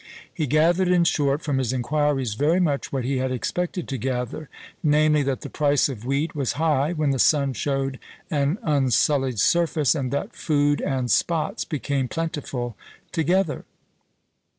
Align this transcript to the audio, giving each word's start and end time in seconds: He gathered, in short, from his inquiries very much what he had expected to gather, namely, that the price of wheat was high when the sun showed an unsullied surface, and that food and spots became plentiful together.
He 0.33 0.47
gathered, 0.47 0.87
in 0.87 1.03
short, 1.03 1.43
from 1.43 1.59
his 1.59 1.71
inquiries 1.71 2.33
very 2.33 2.59
much 2.59 2.91
what 2.91 3.03
he 3.05 3.17
had 3.17 3.31
expected 3.31 3.87
to 3.87 3.99
gather, 3.99 4.49
namely, 4.81 5.21
that 5.21 5.41
the 5.41 5.47
price 5.51 5.89
of 5.89 6.05
wheat 6.07 6.33
was 6.33 6.53
high 6.53 6.91
when 6.91 7.11
the 7.11 7.19
sun 7.19 7.53
showed 7.53 7.99
an 8.31 8.57
unsullied 8.63 9.37
surface, 9.37 9.93
and 9.93 10.09
that 10.09 10.33
food 10.33 10.81
and 10.81 11.11
spots 11.11 11.65
became 11.65 12.07
plentiful 12.07 12.75
together. 13.11 13.63